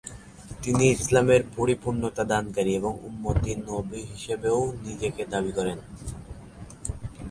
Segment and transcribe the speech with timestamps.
[0.63, 5.77] তিনি ইসলামের পরিপূর্ণতা দানকারী একজন উম্মতি নবী হিসেবেও নিজেকে দাবী করেন।